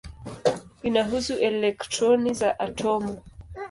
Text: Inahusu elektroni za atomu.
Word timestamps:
Inahusu 0.89 1.39
elektroni 1.51 2.35
za 2.43 2.55
atomu. 2.69 3.19